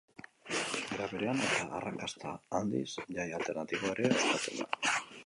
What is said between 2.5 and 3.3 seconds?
handiz Jai